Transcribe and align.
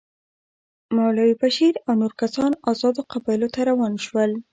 مولوي 0.95 1.33
بشیر 1.43 1.73
او 1.87 1.93
نور 2.01 2.13
کسان 2.21 2.51
آزادو 2.71 3.01
قبایلو 3.11 3.47
ته 3.53 3.59
روان 3.69 3.93
شول. 4.05 4.31